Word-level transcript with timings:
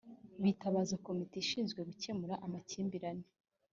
bitabaza 0.43 0.95
komite 1.05 1.35
ishinzwe 1.43 1.79
gukemura 1.89 2.33
amakimbirane 2.45 3.27